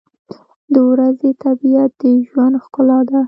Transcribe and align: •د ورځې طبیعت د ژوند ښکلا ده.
•د 0.73 0.75
ورځې 0.91 1.29
طبیعت 1.43 1.91
د 2.01 2.03
ژوند 2.27 2.55
ښکلا 2.63 2.99
ده. 3.09 3.19